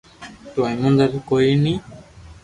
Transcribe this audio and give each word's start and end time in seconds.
تو 0.53 0.59
ايموندار 0.69 1.09
مينک 1.13 1.23
ڪوئي 1.29 1.49
ني 1.63 1.73